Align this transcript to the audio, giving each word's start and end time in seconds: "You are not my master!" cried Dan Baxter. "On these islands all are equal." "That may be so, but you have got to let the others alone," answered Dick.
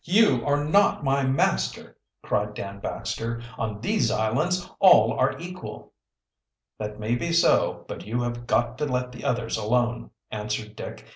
"You 0.03 0.43
are 0.47 0.63
not 0.63 1.03
my 1.03 1.21
master!" 1.25 1.95
cried 2.23 2.55
Dan 2.55 2.79
Baxter. 2.79 3.39
"On 3.55 3.79
these 3.81 4.09
islands 4.09 4.67
all 4.79 5.13
are 5.13 5.37
equal." 5.37 5.93
"That 6.79 6.99
may 6.99 7.13
be 7.13 7.31
so, 7.31 7.85
but 7.87 8.07
you 8.07 8.19
have 8.23 8.47
got 8.47 8.79
to 8.79 8.85
let 8.87 9.11
the 9.11 9.23
others 9.23 9.57
alone," 9.57 10.09
answered 10.31 10.75
Dick. 10.75 11.05